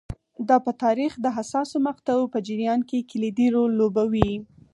[0.47, 4.31] دا په تاریخ د حساسو مقطعو په جریان کې کلیدي رول لوبولی